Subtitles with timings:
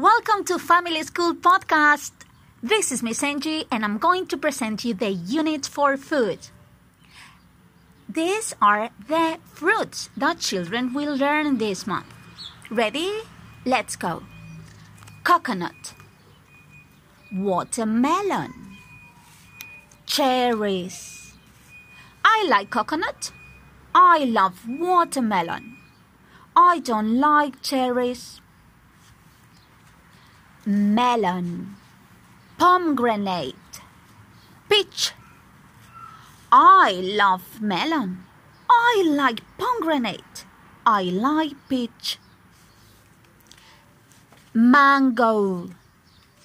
[0.00, 2.12] Welcome to Family School Podcast.
[2.62, 6.38] This is Miss Angie, and I'm going to present you the unit for food.
[8.08, 12.06] These are the fruits that children will learn this month.
[12.70, 13.12] Ready?
[13.66, 14.22] Let's go.
[15.22, 15.92] Coconut,
[17.30, 18.78] watermelon,
[20.06, 21.34] cherries.
[22.24, 23.32] I like coconut.
[23.94, 25.76] I love watermelon.
[26.56, 28.40] I don't like cherries.
[30.66, 31.76] Melon,
[32.58, 33.80] pomegranate,
[34.68, 35.12] peach.
[36.52, 38.24] I love melon.
[38.68, 40.44] I like pomegranate.
[40.84, 42.18] I like peach.
[44.52, 45.70] Mango,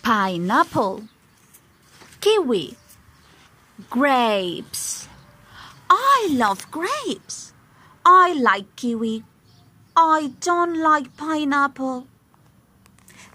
[0.01, 1.03] pineapple,
[2.21, 2.77] kiwi,
[3.89, 5.09] grapes.
[5.89, 7.51] I love grapes.
[8.05, 9.23] I like kiwi.
[9.97, 12.07] I don't like pineapple.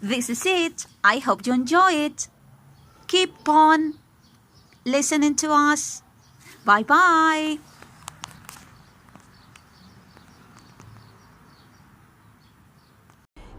[0.02, 0.86] This is it.
[1.04, 2.28] I hope you enjoy it.
[3.06, 3.98] Keep on
[4.87, 6.02] listening to us.
[6.65, 7.59] Bye bye.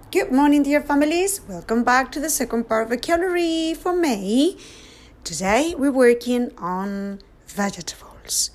[0.10, 1.42] Good morning, dear families.
[1.48, 4.58] Welcome back to the second part of vocabulary for May.
[5.24, 8.50] Today we're working on vegetables.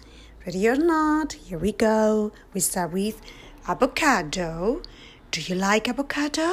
[0.45, 1.35] Ready or not?
[1.35, 2.33] Here we go.
[2.53, 3.21] We start with
[3.69, 4.83] avocado.
[5.31, 6.53] Do you like avocado?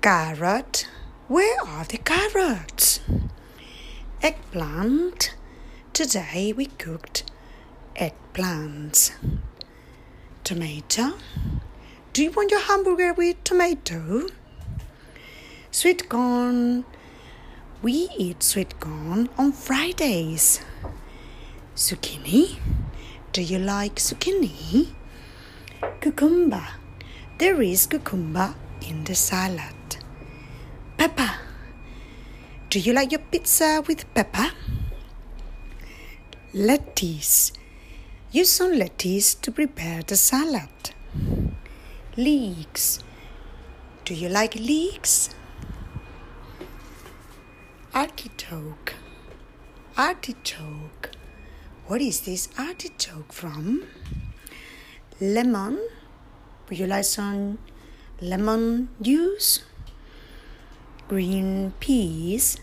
[0.00, 0.86] Carrot.
[1.26, 3.00] Where are the carrots?
[4.22, 5.34] Eggplant.
[5.92, 7.24] Today we cooked
[7.96, 9.12] eggplants.
[10.44, 11.14] Tomato.
[12.12, 14.28] Do you want your hamburger with tomato?
[15.70, 16.84] Sweet corn.
[17.82, 20.60] We eat sweet corn on Fridays.
[21.74, 22.58] Zucchini.
[23.32, 24.94] Do you like zucchini?
[26.00, 26.66] Cucumber.
[27.38, 29.85] There is cucumber in the salad.
[31.06, 31.38] Pepper.
[32.68, 34.50] Do you like your pizza with pepper?
[36.52, 37.52] Lettuce.
[38.32, 40.90] Use some lettuce to prepare the salad.
[42.16, 42.98] Leeks.
[44.04, 45.30] Do you like leeks?
[47.94, 48.94] Artichoke.
[49.96, 51.10] Artichoke.
[51.86, 53.84] What is this artichoke from?
[55.20, 55.78] Lemon.
[56.68, 57.58] Would you like some
[58.20, 59.62] lemon juice?
[61.08, 62.58] Green peas.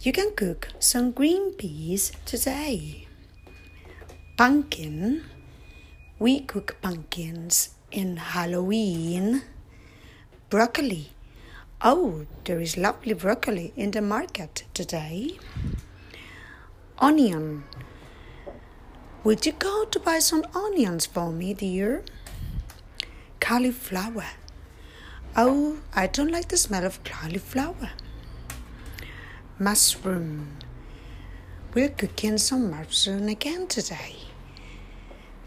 [0.00, 3.06] You can cook some green peas today.
[4.36, 5.22] Pumpkin.
[6.18, 9.42] We cook pumpkins in Halloween.
[10.50, 11.10] Broccoli.
[11.80, 15.38] Oh, there is lovely broccoli in the market today.
[16.98, 17.62] Onion.
[19.22, 22.02] Would you go to buy some onions for me, dear?
[23.38, 24.26] Cauliflower.
[25.38, 27.90] Oh, I don't like the smell of cauliflower.
[29.58, 30.56] Mushroom.
[31.74, 34.16] We're cooking some mushroom again today.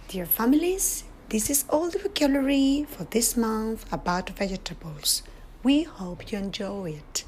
[0.07, 5.23] Dear families, this is all the vocabulary for this month about vegetables.
[5.63, 7.23] We hope you enjoy it.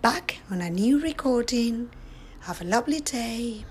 [0.00, 1.90] Back on a new recording.
[2.40, 3.66] Have a lovely day.